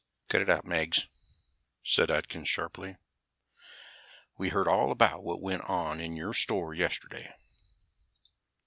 [0.29, 1.09] "Cut it out, Meggs,"
[1.83, 2.97] said Atkins sharply.
[4.35, 7.31] "We heard all about what went on in your store yesterday."